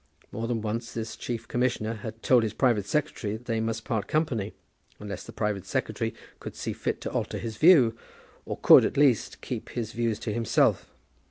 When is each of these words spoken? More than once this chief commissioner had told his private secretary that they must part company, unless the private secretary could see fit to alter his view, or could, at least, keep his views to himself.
More 0.31 0.47
than 0.47 0.63
once 0.63 0.93
this 0.95 1.15
chief 1.15 1.47
commissioner 1.47 1.93
had 1.93 2.23
told 2.23 2.41
his 2.41 2.55
private 2.55 2.87
secretary 2.87 3.33
that 3.33 3.45
they 3.45 3.59
must 3.59 3.85
part 3.85 4.07
company, 4.07 4.55
unless 4.99 5.23
the 5.23 5.31
private 5.31 5.63
secretary 5.67 6.15
could 6.39 6.55
see 6.55 6.73
fit 6.73 7.01
to 7.01 7.11
alter 7.11 7.37
his 7.37 7.57
view, 7.57 7.95
or 8.43 8.57
could, 8.57 8.83
at 8.83 8.97
least, 8.97 9.41
keep 9.41 9.69
his 9.69 9.91
views 9.93 10.17
to 10.21 10.33
himself. 10.33 10.89